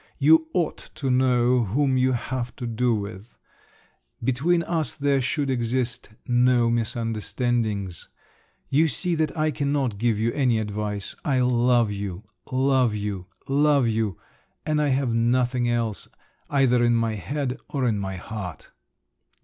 [0.17, 6.71] You ought to know whom you have to do with—between us there should exist no
[6.71, 8.09] misunderstandings.
[8.69, 11.15] You see that I cannot give you any advice….
[11.23, 17.85] I love you, love you, love you—and I have nothing else—either in my head or
[17.87, 18.71] in my heart!!